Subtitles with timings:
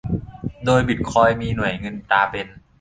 [0.65, 2.47] โดยบิตคอยน์มีหน่วยเงินตราเป็น